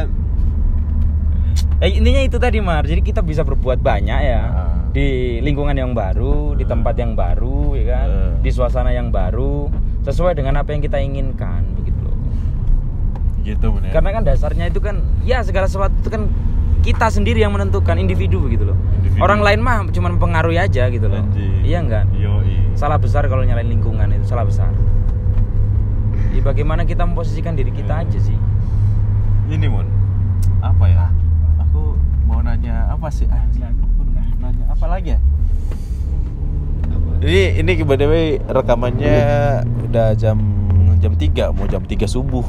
[1.82, 2.86] Eh, intinya itu tadi Mar.
[2.86, 4.78] Jadi kita bisa berbuat banyak ya Ah.
[4.94, 8.32] di lingkungan yang baru, di tempat yang baru, ya kan, Ah.
[8.38, 9.66] di suasana yang baru,
[10.06, 12.14] sesuai dengan apa yang kita inginkan, begitu loh.
[13.42, 13.90] gitu bener.
[13.90, 16.30] Karena kan dasarnya itu kan, ya segala sesuatu itu kan
[16.86, 18.78] kita sendiri yang menentukan individu begitu loh.
[19.02, 19.18] Individu.
[19.18, 21.18] Orang lain mah cuma mempengaruhi aja gitu loh.
[21.18, 21.66] Anjing.
[21.66, 22.04] Iya enggak?
[22.14, 22.78] Yoi.
[22.78, 24.70] Salah besar kalau nyalain lingkungan itu salah besar.
[26.30, 28.02] Ya, bagaimana kita memposisikan diri kita Hmm.
[28.06, 28.38] aja sih.
[29.50, 29.90] Ini Mun.
[30.62, 31.10] Apa ya?
[32.52, 33.24] Nanya apa sih?
[33.26, 33.40] Ah,
[34.36, 35.18] nanya apa lagi ya?
[37.18, 39.16] Ini ini by the way rekamannya
[39.88, 40.36] udah jam
[41.00, 42.44] jam 3 mau jam 3 subuh.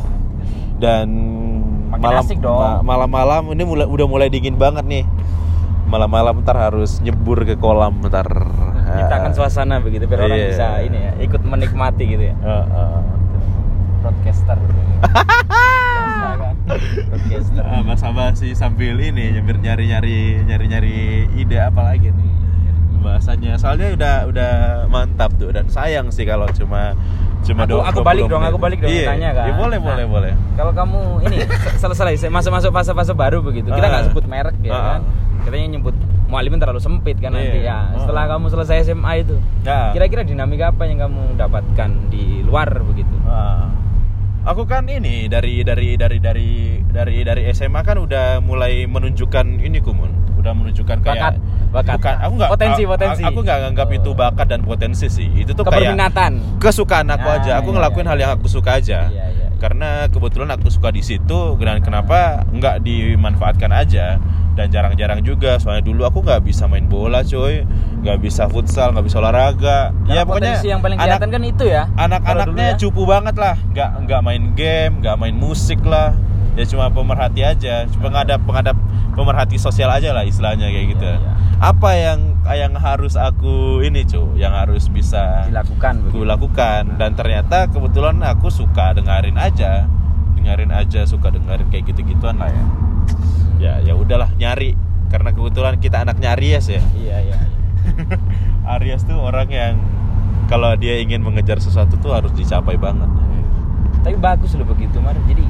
[0.75, 1.07] Dan
[1.87, 2.59] Makin malam asik dong.
[2.59, 5.07] ma- malam-malam ini mulai udah mulai dingin banget nih.
[5.85, 8.27] Malam-malam ntar harus nyebur ke kolam ntar.
[8.83, 9.35] Ciptakan Ah.
[9.39, 10.49] suasana begitu biar orang Iya.
[10.49, 12.35] bisa ini ya, ikut menikmati gitu ya.
[12.35, 12.99] Heeh.
[14.03, 15.07] broadcaster Biasa
[16.35, 20.97] kan broadcaster Ah, Mas Abah sih sambil ini nyambil nyari-nyari nyari-nyari
[21.33, 22.31] ide apa lagi nih
[22.99, 24.51] bahasanya soalnya udah udah
[24.87, 26.95] mantap tuh dan sayang sih kalau cuma
[27.43, 29.03] cuma Aku- aku 20 balik dong, aku balik dong, iya.
[29.05, 29.45] tanya kan.
[29.45, 29.85] Iya, boleh Nah.
[29.85, 31.37] boleh boleh kalau kamu ini
[31.83, 34.83] se- selesai masuk masuk fase-fase baru begitu kita nggak sebut merek ya Ah.
[34.89, 35.01] kan
[35.43, 35.91] katanya nyebut
[36.25, 37.67] mualimin terlalu sempit kan nanti Iya.
[37.67, 37.99] ya Ah.
[37.99, 39.91] setelah kamu selesai SMA itu Nah.
[39.91, 43.67] kira-kira dinamika apa yang kamu dapatkan di luar begitu Ah.
[44.43, 49.79] Aku kan ini dari dari dari dari dari dari SMA kan udah mulai menunjukkan ini
[49.79, 51.33] kumun, udah menunjukkan kayak Bakat,
[51.71, 51.95] bakat.
[51.95, 53.23] Bukan, aku nggak Potensi, potensi.
[53.23, 55.31] Aku nggak nganggap itu bakat dan potensi sih.
[55.31, 55.95] Itu tuh kayak
[56.59, 57.51] kesukaan aku Ah, aja.
[57.63, 59.07] Aku iya, ngelakuin iya, hal yang aku suka aja.
[59.07, 59.32] Iya, iya, iya.
[59.63, 64.19] Karena kebetulan aku suka di situ dan kenapa nggak dimanfaatkan aja.
[64.59, 67.63] Dan jarang-jarang juga soalnya dulu aku nggak bisa main bola coy.
[68.03, 69.95] Nggak bisa futsal nggak bisa olahraga.
[70.03, 72.77] Karena ya pokoknya yang paling anak- kan itu ya anak-anaknya ya.
[72.77, 73.55] cupu banget lah.
[73.71, 76.11] Nggak nggak main game nggak main musik lah.
[76.59, 78.77] Ya cuma pemerhati aja cuma pengadap pengadap
[79.15, 81.07] pemerhati sosial aja lah istilahnya kayak gitu.
[81.07, 81.33] Iya, iya.
[81.63, 86.27] Apa yang yang harus aku ini cu yang harus bisa dilakukan aku begitu.
[86.27, 89.87] lakukan dan ternyata kebetulan aku suka dengerin aja.
[90.35, 92.65] Dengerin aja suka dengerin kayak gitu gituan lah ya.
[93.63, 94.75] Ya ya udahlah nyari.
[95.07, 96.83] Karena kebetulan kita anak Aries ya.
[96.99, 97.39] Iya iya iya.
[98.75, 99.79] Aries tuh orang yang
[100.51, 103.07] kalau dia ingin mengejar sesuatu tuh harus dicapai banget
[104.03, 105.15] tapi bagus loh begitu mar.
[105.25, 105.47] Jadi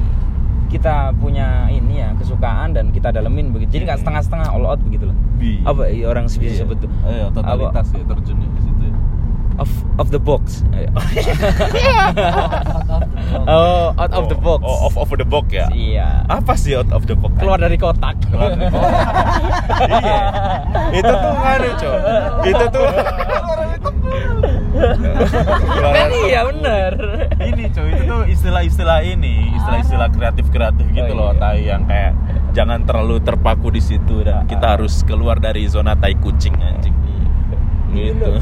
[0.74, 5.06] kita punya ini ya kesukaan dan kita dalemin begitu jadi nggak setengah-setengah all out begitu
[5.06, 5.62] loh Bi.
[5.62, 6.58] apa iya, orang bisa Iya.
[6.60, 8.94] sebut tuh Iya, totalitas ya terjun di situ ya.
[9.54, 9.70] of
[10.02, 10.66] of the box
[13.46, 15.66] oh out of the box Oh, off of the box ya.
[15.70, 17.30] iya Apa sih out of the box?
[17.38, 19.14] keluar dari kotak Keluar dari kotak.
[19.94, 20.18] iya.
[20.92, 21.96] Itu tuh nganu, Cok.
[22.42, 22.84] Itu tuh
[24.84, 26.92] kan iya bener
[27.34, 31.40] Ini, Cok, itu tuh istilah-istilah ini, istilah-istilah kreatif-kreatif gitu Oh, loh, iya.
[31.40, 32.12] tai yang kayak
[32.54, 36.94] jangan terlalu terpaku di situ dan kita harus keluar dari zona tai kucing anjing.
[37.92, 38.30] Gitu.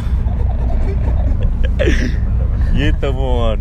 [2.79, 3.61] gitu, Mon.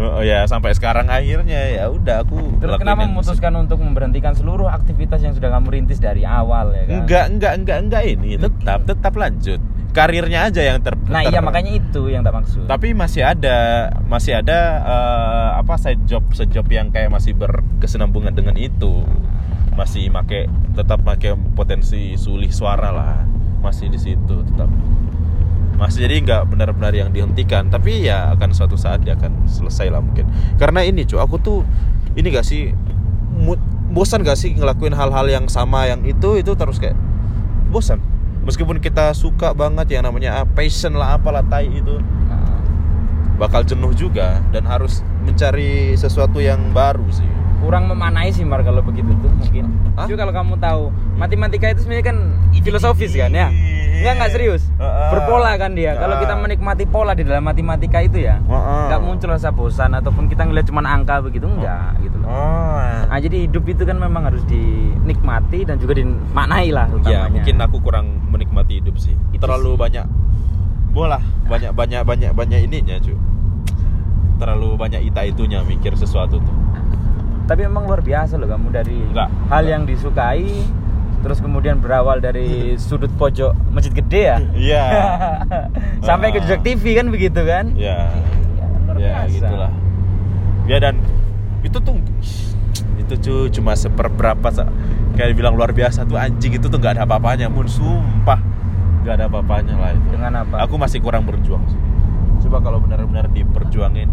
[0.00, 5.20] Oh ya, sampai sekarang akhirnya ya udah aku terus kenapa memutuskan untuk memberhentikan seluruh aktivitas
[5.20, 9.12] yang sudah kamu rintis dari awal ya kan Enggak, enggak, enggak, enggak ini tetap tetap
[9.12, 9.60] lanjut.
[9.90, 13.90] Karirnya aja yang ter nah ter- iya makanya itu yang tak maksud Tapi masih ada
[14.06, 19.02] masih ada eh, apa side job side job yang kayak masih berkesinambungan dengan itu.
[19.74, 20.46] Masih make
[20.78, 23.26] tetap make potensi sulih suara lah.
[23.58, 24.70] Masih di situ tetap.
[25.74, 30.04] Masih jadi nggak benar-benar yang dihentikan, tapi ya akan suatu saat dia akan selesai lah
[30.04, 30.28] mungkin.
[30.60, 31.64] Karena ini cuy, aku tuh
[32.12, 32.76] ini gak sih
[33.32, 36.94] mood- bosan gak sih ngelakuin hal-hal yang sama yang itu itu terus kayak
[37.72, 37.96] bosan.
[38.50, 42.58] Meskipun kita suka banget yang namanya ah, passion lah apalah tai itu Nah,
[43.38, 47.39] bakal jenuh juga dan harus mencari sesuatu yang baru sih.
[47.60, 50.08] Kurang memanai sih Mar kalau begitu tuh mungkin Hah?
[50.08, 50.82] Juga kalau kamu tahu
[51.14, 52.16] matematika itu sebenarnya kan
[52.58, 53.48] filosofis kan ya
[54.00, 54.62] Enggak enggak serius
[55.12, 59.52] berpola kan dia kalau kita menikmati pola di dalam matematika itu ya nggak muncul rasa
[59.52, 62.78] bosan ataupun kita ngeliat cuma angka begitu enggak gitu loh Oh.
[63.10, 67.56] nah jadi hidup itu kan memang harus dinikmati dan juga dimaknai lah Ya utamanya mungkin
[67.58, 69.18] aku kurang menikmati hidup sih.
[69.34, 69.80] Itu Terlalu sih.
[69.82, 70.06] banyak
[70.94, 73.18] bola, banyak banyak banyak banyak ininya cuy.
[74.38, 76.56] Terlalu banyak ita itunya mikir sesuatu tuh.
[77.50, 79.26] Tapi emang luar biasa loh kamu dari Enggak.
[79.50, 80.62] hal yang disukai
[81.20, 82.46] terus kemudian berawal dari
[82.80, 84.84] sudut pojok masjid gede ya Iya.
[86.06, 86.42] sampai ke Ah.
[86.46, 88.06] jejak TV kan begitu kan Ya.
[88.06, 89.34] Ya, luar Ya biasa.
[89.34, 89.72] gitulah.
[90.64, 90.94] Ya dan
[91.60, 91.98] itu tuh
[92.96, 94.48] itu cuy cuma seperberapa
[95.12, 98.38] kayak bilang luar biasa tuh anjing itu tuh nggak ada apa-apanya mun sumpah
[99.02, 101.80] nggak ada apa-apanya lah itu dengan apa aku masih kurang berjuang sih
[102.40, 104.08] coba kalau benar-benar diperjuangin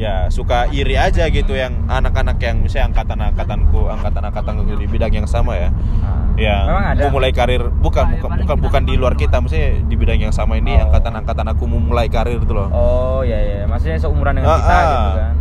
[0.00, 5.60] ya suka iri aja gitu yang anak-anak yang misalnya angkatan-angkatanku angkatan-angkatanku di bidang yang sama
[5.60, 5.68] ya.
[6.00, 6.24] Ah.
[6.40, 6.56] ya
[6.96, 10.56] aku mulai karir bukan bukan bukan bukan di luar kita maksudnya di bidang yang sama
[10.56, 10.88] ini Oh.
[10.88, 12.72] angkatan-angkatan aku mau mulai karir itu loh.
[12.72, 14.80] Oh ya ya maksudnya seumuran dengan Ah, kita ah.
[14.80, 15.34] gitu kan?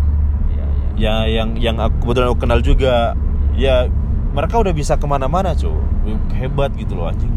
[0.52, 0.66] Iya
[1.00, 1.24] iya.
[1.24, 3.16] Ya yang yang aku kebetulan aku kenal juga
[3.56, 3.88] ya
[4.36, 5.72] mereka udah bisa ke mana-mana cuy
[6.36, 7.32] hebat gitu loh anjing.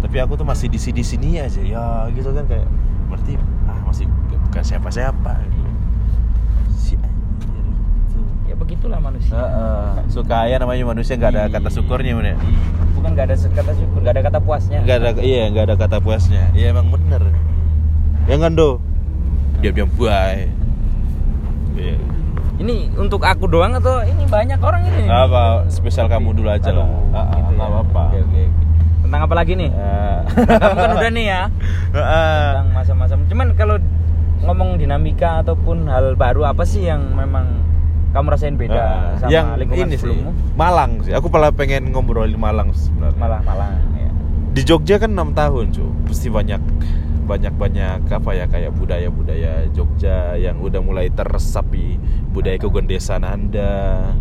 [0.00, 1.60] Tapi aku tuh masih di sini sini aja.
[1.60, 2.64] Ya gitu kan kayak
[3.12, 3.36] berarti
[3.68, 4.08] ah masih
[4.48, 5.36] bukan siapa-siapa
[6.72, 7.62] si anjir
[8.08, 8.20] gitu.
[8.72, 9.36] Ya begitulah manusia
[10.08, 12.36] suka ya namanya manusia nggak ada kata syukurnya mana Iya.
[12.96, 14.78] bukan nggak ada kata syukur nggak ada kata puasnya.
[14.80, 16.42] Nggak ada iya nggak ada kata puasnya.
[16.52, 17.22] Iya emang bener.
[18.24, 18.78] Ya kan do?
[19.58, 20.48] Diam-diam buai.
[21.74, 21.96] Iya.
[22.54, 25.04] ini untuk aku doang atau ini banyak orang ini?
[25.04, 26.86] Apa spesial kamu dulu aja lah.
[26.86, 27.56] Aduh, Ah, ah, gitu ya.
[27.58, 28.02] nggak apa-apa.
[28.06, 28.44] Oke, oke, oke.
[29.02, 29.70] tentang apa lagi nih?
[29.74, 30.18] Ah.
[30.62, 31.42] kamu kan udah nih ya?
[31.92, 33.76] Tentang masa-masa cuman kalau
[34.42, 37.50] ngomong dinamika ataupun hal baru apa sih yang memang
[38.12, 40.30] kamu rasain beda Ah, sama yang lingkungan ini sih sebelummu?
[40.54, 41.12] Malang sih.
[41.16, 43.16] Aku malah pengen ngobrolin Malang sebenarnya.
[43.18, 44.08] Malah malah ya.
[44.52, 46.60] di Jogja kan enam tahun cu pasti banyak
[47.24, 51.96] banyak banyak apa ya kayak budaya budaya Jogja yang udah mulai teresap di
[52.28, 54.12] budaya kegondesan anda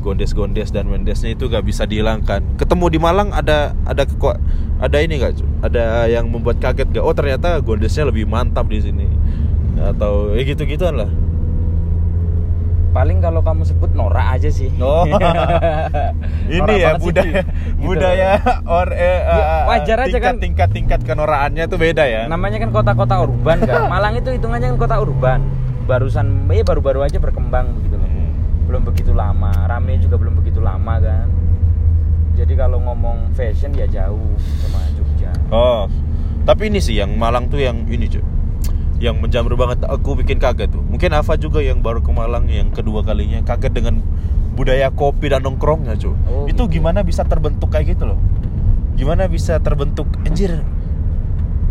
[0.00, 2.40] gondes gondes dan mendesnya itu gak bisa dihilangkan.
[2.56, 4.40] Ketemu di Malang ada ada kok
[4.80, 9.04] ada ini gak ada yang membuat kaget gak oh ternyata gondesnya lebih mantap di sini.
[9.80, 11.08] Atau ya gitu gituan lah
[12.90, 14.70] paling kalau kamu sebut norak aja sih.
[14.80, 15.06] Oh.
[16.50, 17.78] ini ya budaya gitu.
[17.78, 18.30] budaya
[18.66, 20.34] or eh, Ya, eh, wajar aja tingkat, kan.
[20.42, 22.26] tingkat tingkat kenoraannya tuh beda ya.
[22.26, 25.40] Namanya kan kota-kota urban kan Malang itu hitungannya kan kota urban.
[25.86, 28.08] Barusan ya baru-baru aja berkembang begitu loh.
[28.10, 28.32] Hmm.
[28.66, 29.50] belum begitu lama.
[29.66, 31.26] Rame juga belum begitu lama kan.
[32.34, 35.30] Jadi kalau ngomong fashion ya jauh sama Jogja.
[35.52, 35.84] Oh,
[36.42, 38.22] tapi ini sih yang Malang tuh yang ini cuy,
[39.00, 39.82] yang menjamur banget.
[39.88, 40.84] Aku bikin kaget tuh.
[40.84, 44.04] Mungkin Ava juga yang baru ke Malang yang kedua kalinya kaget dengan
[44.54, 46.12] budaya kopi dan nongkrongnya cuy.
[46.28, 46.78] Oh, Itu gitu.
[46.78, 48.20] gimana bisa terbentuk kayak gitu loh?
[48.94, 50.60] Gimana bisa terbentuk anjir?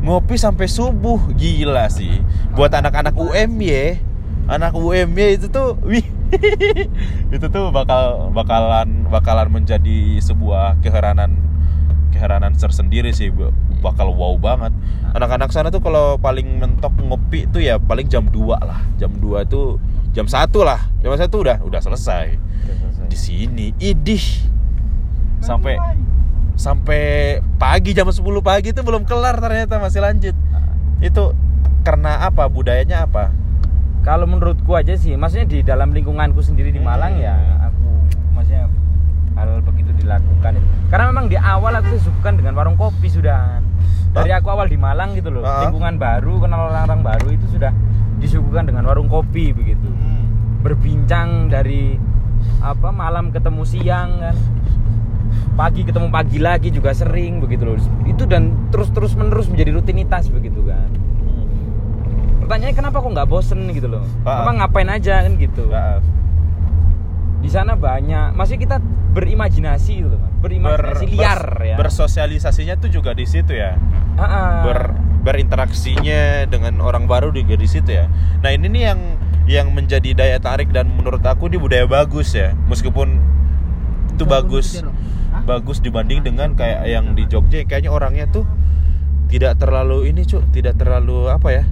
[0.01, 2.17] Ngopi sampai subuh gila sih.
[2.57, 4.01] Buat anak-anak UMY,
[4.49, 6.01] anak UMY itu tuh wih
[7.35, 11.48] itu tuh bakal bakalan bakalan menjadi sebuah keheranan
[12.19, 13.55] keheranan tersendiri sih Bu.
[13.79, 14.75] bakal wow banget.
[15.15, 18.83] Anak-anak sana tuh kalau paling mentok ngopi tuh ya paling jam 2 lah.
[18.99, 19.79] Jam 2 tuh
[20.11, 20.91] jam satu lah.
[20.99, 22.35] Jam satu udah udah selesai.
[23.07, 24.19] Di sini idih.
[25.39, 25.79] Sampai
[26.59, 30.35] sampai pagi jam 10 pagi itu belum kelar ternyata masih lanjut.
[30.99, 31.31] Itu
[31.87, 32.51] karena apa?
[32.51, 33.31] Budayanya apa?
[34.03, 37.87] Kalau menurutku aja sih maksudnya di dalam lingkunganku sendiri di Malang ya aku
[38.35, 38.67] maksudnya
[39.39, 40.67] hal begitu dilakukan itu.
[40.89, 43.61] Karena memang di awal aku disuguhkan dengan warung kopi sudah.
[44.09, 45.69] Dari aku awal di Malang gitu loh Ah.
[45.69, 47.69] lingkungan baru kenal orang-orang baru itu sudah
[48.17, 49.85] disuguhkan dengan warung kopi begitu.
[50.65, 52.01] Berbincang dari
[52.59, 54.35] apa malam ketemu siang kan.
[55.53, 57.77] Pagi ketemu pagi lagi juga sering begitu loh.
[58.09, 60.89] Itu dan terus terus menerus menjadi rutinitas begitu kan.
[62.41, 64.01] Pertanyaannya kenapa kok nggak bosen gitu loh?
[64.25, 64.41] Ah.
[64.41, 65.69] emang ngapain aja kan gitu.
[65.69, 66.01] Nah,
[67.49, 68.77] di sana banyak masih kita
[69.09, 71.75] berimajinasi gitu loh berimajinasi ber- liar ber- ya.
[71.81, 73.73] bersosialisasinya tuh juga di situ ya.
[74.21, 74.53] Ah, ah.
[74.69, 74.93] ber
[75.25, 78.05] berinteraksinya dengan orang baru juga di situ ya.
[78.45, 78.99] Nah ini nih yang
[79.49, 83.17] yang menjadi daya tarik dan menurut aku ini budaya bagus ya, meskipun
[84.13, 84.85] itu bagus
[85.49, 87.65] bagus dibanding dengan kayak yang di Jogja.
[87.65, 88.45] Kayaknya orangnya tuh
[89.25, 91.63] tidak terlalu ini cuk, tidak terlalu apa ya,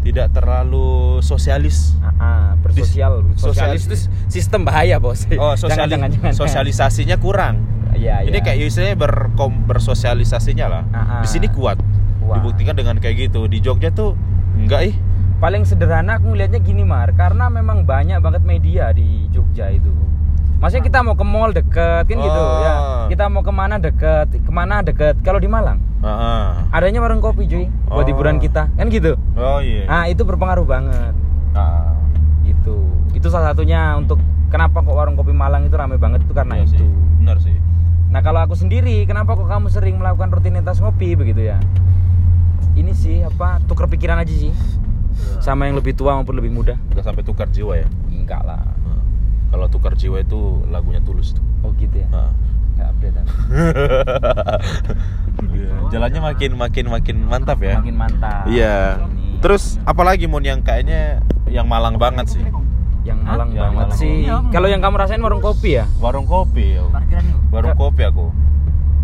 [0.00, 1.98] tidak terlalu sosialis.
[2.00, 6.32] Ah, ah, bersosial sosialis itu sistem bahaya bos Oh sosiali- jangan, jangan, jangan.
[6.34, 7.62] sosialisasinya kurang.
[7.92, 8.44] Iya, Ini iya.
[8.44, 10.82] kayak istilahnya berkom bersosialisasinya lah.
[10.90, 11.22] Ah, ah.
[11.24, 11.80] Di sini kuat.
[12.22, 12.38] Kuat.
[12.38, 13.50] Dibuktikan dengan kayak gitu.
[13.50, 14.14] Di Jogja tuh
[14.54, 14.96] enggak ih.
[15.38, 19.86] paling sederhana aku ngelihatnya gini Mar karena memang banyak banget media di Jogja itu
[20.58, 22.58] Maksudnya kita mau ke mall deket kan gitu Oh.
[22.60, 22.74] ya
[23.08, 27.44] kita mau ke mana deket ke mana deket kalau di Malang Ah, adanya warung kopi
[27.44, 28.06] cuy buat Oh.
[28.06, 29.86] hiburan kita kan gitu Oh iya.
[29.86, 31.14] nah itu berpengaruh banget
[31.52, 31.94] Ah.
[32.42, 32.74] itu
[33.12, 34.18] itu salah satunya untuk
[34.48, 36.90] kenapa kok warung kopi Malang itu ramai banget itu karena Iya itu sih.
[37.18, 37.56] Benar sih.
[38.08, 41.58] nah kalau aku sendiri kenapa kok kamu sering melakukan rutinitas ngopi begitu ya
[42.74, 44.50] ini sih apa tuker pikiran aja sih
[45.38, 47.86] sama yang lebih tua maupun lebih muda Udah sampai tukar jiwa ya.
[48.08, 48.77] enggak lah Ah.
[49.48, 51.42] Kalau tukar jiwa itu lagunya tulus tuh.
[51.60, 52.30] oh gitu ya Ah.
[52.74, 53.32] nggak update aku.
[55.48, 57.78] Iya, Jalannya makin makin makin mantap ya.
[57.78, 58.98] makin mantap Iya.
[59.04, 59.38] Ini.
[59.38, 62.42] Terus apalagi Mon yang kayaknya yang Malang banget sih.
[63.02, 63.96] yang malang Yang banget Malang.
[63.96, 64.14] sih
[64.50, 66.76] kalau yang kamu rasain warung kopi ya Warung kopi.
[66.76, 66.82] ya.
[67.48, 68.26] Warung kopi aku.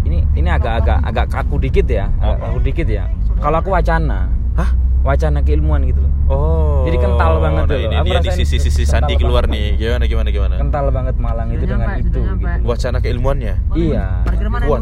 [0.04, 3.02] ini ini agak-agak agak kaku dikit ya agak kaku dikit ya
[3.40, 4.68] kalau aku wacana Hah?
[5.04, 6.88] Wacana keilmuan gitu loh Oh.
[6.88, 7.80] Jadi kental banget nah, tuh.
[7.84, 9.76] Ini dia di sisi-sisi Sandi keluar banget.
[9.76, 9.76] nih.
[9.76, 10.54] Gimana gimana gimana?
[10.56, 12.64] kental banget Malang itu dengan nyampe, itu gitu.
[12.64, 13.54] Wacana keilmuannya.
[13.76, 14.24] iya
[14.64, 14.80] Kuat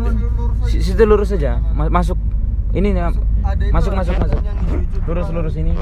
[0.62, 2.14] situ lurus aja Ma- masuk
[2.72, 3.02] ini nih
[3.74, 4.38] masuk masuk masuk
[5.04, 5.72] lurus lurus ini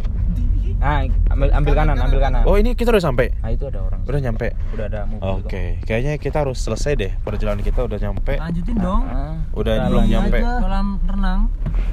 [0.80, 3.28] ah ambil ambil kanan ambil kanan Oh, ini kita udah sampai.
[3.36, 4.48] nah itu ada orang Udah nyampe.
[4.72, 8.34] udah ada mobil Oke, kayaknya kita harus selesai deh perjalanan kita udah nyampe.
[8.34, 9.02] Lanjutin dong.
[9.04, 9.86] Ah, Udah jalan.
[9.86, 10.38] belum nyampe.
[10.40, 11.40] Kolam renang.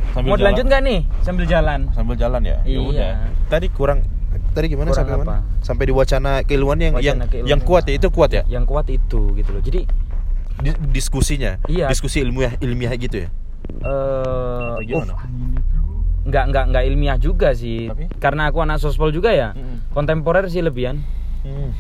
[0.10, 2.58] Sambil mau jalan- dilanjut nggak nih sambil jalan Sambil jalan ya.
[2.58, 2.80] Ya Iya.
[2.82, 3.12] udah.
[3.48, 4.00] Tadi kurang
[4.50, 5.24] tadi gimana Kurang sampai apa?
[5.28, 5.38] mana?
[5.62, 7.50] Sampai di wacana keilmuan yang yang, Wacana keilmuan.
[7.50, 8.44] yang kuat ya itu kuat ya.
[8.48, 9.84] yang kuat itu gitu loh jadi
[10.58, 11.60] Di- diskusinya.
[11.68, 11.86] Iya.
[11.86, 13.30] Diskusi ilmiah ilmiah gitu ya.
[13.78, 15.14] eh Atau gimana?
[16.28, 18.12] Nggak nggak nggak ilmiah juga sih Tapi?
[18.18, 19.92] karena aku anak sospol juga ya Mm-mm.
[19.92, 21.00] kontemporer sih lebihan
[21.38, 21.72] Hmm.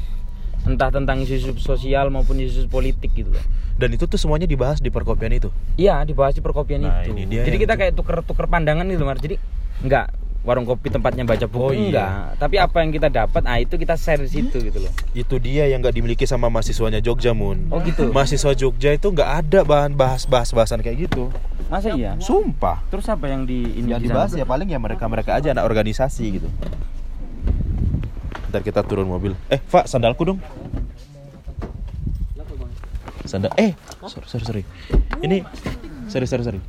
[0.65, 3.43] entah tentang isu-isu sosial maupun isu politik gitu loh
[3.75, 5.53] Dan itu tuh semuanya dibahas di perkopian itu.
[5.75, 7.13] Iya dibahas di perkopian Nah, itu.
[7.13, 7.79] Jadi kita itu.
[7.79, 9.21] kayak tuker-tuker pandangan gitu Mar.
[9.21, 9.37] Jadi
[9.79, 11.83] nggak warung kopi tempatnya baca buku Oh, iya.
[11.91, 12.11] enggak.
[12.39, 13.43] Tapi apa yang kita dapat?
[13.43, 14.91] Ah itu kita share di situ gitu loh.
[15.11, 17.67] Itu dia yang nggak dimiliki sama mahasiswanya Jogja Mun.
[17.67, 18.07] Oh gitu?
[18.15, 21.27] Mahasiswa Jogja itu nggak ada bahan bahas bahas bahasan kayak gitu.
[21.67, 22.15] Masa iya?
[22.23, 22.79] Sumpah.
[22.87, 26.39] Terus apa yang di ini yang dibahas ya paling ya mereka mereka aja anak organisasi
[26.39, 26.47] gitu.
[28.47, 29.35] Ntar kita turun mobil.
[29.51, 30.39] Eh Pak sandalku dong.
[33.27, 33.75] Sandal eh
[34.07, 34.63] sorry sorry sorry.
[35.19, 35.43] Ini
[36.07, 36.59] sorry sorry sorry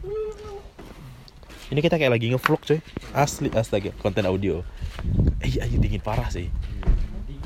[1.69, 2.81] ini kita kayak lagi ngevlog coy
[3.13, 4.65] asli astaga konten audio.
[5.45, 6.49] Eh iya, dingin parah sih.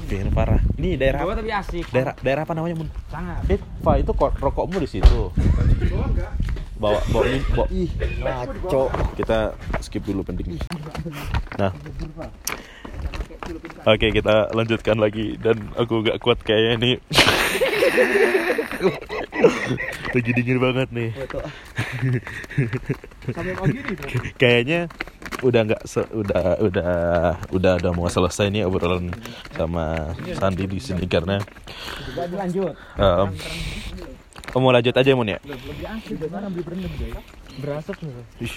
[0.06, 0.28] Dingin.
[0.34, 0.60] Parah.
[0.76, 1.84] Ini daerah Jawa tapi asik.
[1.88, 2.88] daerah daerah apa namanya mun?
[3.08, 3.40] Sangat.
[3.48, 5.20] Eh Pak itu kok rokokmu di situ?
[6.76, 7.66] Bawa bawa ini bawa.
[7.72, 8.82] Ih ngaco
[9.16, 9.38] kita
[9.80, 10.58] skip dulu penting
[11.56, 11.72] nah.
[13.88, 15.40] Oke kita lanjutkan lagi.
[15.40, 16.94] Dan aku gak kuat kayaknya nih
[20.14, 21.10] lagi dingin banget nih.
[24.36, 24.80] Kayaknya
[25.42, 25.82] udah nggak
[26.14, 26.92] udah udah
[27.50, 29.10] udah udah mau selesai nih obrolan
[29.58, 31.42] sama Sandi di sini karena
[32.94, 33.28] um,
[34.62, 35.38] mau lanjut aja mun ya?
[37.58, 37.98] Berasap
[38.40, 38.54] Ih,